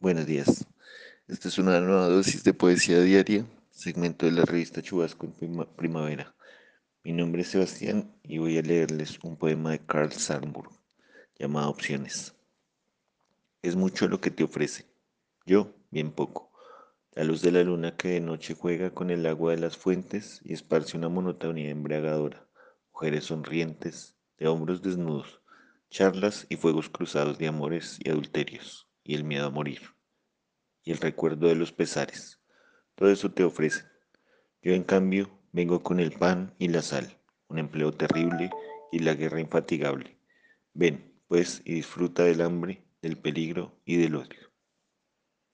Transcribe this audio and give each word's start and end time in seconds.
Buenos 0.00 0.26
días. 0.26 0.64
Esta 1.26 1.48
es 1.48 1.58
una 1.58 1.80
nueva 1.80 2.06
dosis 2.06 2.44
de 2.44 2.54
poesía 2.54 3.00
diaria, 3.00 3.44
segmento 3.72 4.26
de 4.26 4.32
la 4.32 4.44
revista 4.44 4.80
Chubasco 4.80 5.26
en 5.26 5.66
Primavera. 5.74 6.36
Mi 7.02 7.12
nombre 7.12 7.42
es 7.42 7.48
Sebastián 7.48 8.14
y 8.22 8.38
voy 8.38 8.58
a 8.58 8.62
leerles 8.62 9.18
un 9.24 9.36
poema 9.36 9.72
de 9.72 9.84
Carl 9.84 10.12
Sandburg 10.12 10.70
llamado 11.36 11.70
Opciones. 11.70 12.36
Es 13.60 13.74
mucho 13.74 14.06
lo 14.06 14.20
que 14.20 14.30
te 14.30 14.44
ofrece. 14.44 14.86
Yo, 15.44 15.74
bien 15.90 16.12
poco. 16.12 16.52
La 17.14 17.24
luz 17.24 17.42
de 17.42 17.50
la 17.50 17.64
luna 17.64 17.96
que 17.96 18.10
de 18.10 18.20
noche 18.20 18.54
juega 18.54 18.94
con 18.94 19.10
el 19.10 19.26
agua 19.26 19.50
de 19.50 19.58
las 19.58 19.76
fuentes 19.76 20.40
y 20.44 20.52
esparce 20.52 20.96
una 20.96 21.08
monotonía 21.08 21.70
embriagadora. 21.70 22.46
Mujeres 22.92 23.24
sonrientes, 23.24 24.14
de 24.38 24.46
hombros 24.46 24.80
desnudos, 24.80 25.40
charlas 25.90 26.46
y 26.48 26.54
fuegos 26.54 26.88
cruzados 26.88 27.36
de 27.38 27.48
amores 27.48 27.98
y 27.98 28.10
adulterios 28.10 28.88
y 29.08 29.14
el 29.14 29.24
miedo 29.24 29.46
a 29.46 29.50
morir, 29.50 29.80
y 30.88 30.92
el 30.92 30.96
recuerdo 30.96 31.48
de 31.48 31.54
los 31.54 31.70
pesares. 31.70 32.40
Todo 32.94 33.10
eso 33.10 33.30
te 33.30 33.44
ofrecen. 33.44 33.84
Yo, 34.62 34.72
en 34.72 34.84
cambio, 34.84 35.28
vengo 35.52 35.82
con 35.82 36.00
el 36.00 36.12
pan 36.12 36.54
y 36.58 36.68
la 36.68 36.80
sal, 36.80 37.18
un 37.48 37.58
empleo 37.58 37.92
terrible 37.92 38.50
y 38.90 39.00
la 39.00 39.12
guerra 39.12 39.38
infatigable. 39.38 40.18
Ven, 40.72 41.20
pues, 41.26 41.60
y 41.66 41.74
disfruta 41.74 42.24
del 42.24 42.40
hambre, 42.40 42.86
del 43.02 43.18
peligro 43.18 43.78
y 43.84 43.98
del 43.98 44.14
odio. 44.14 44.47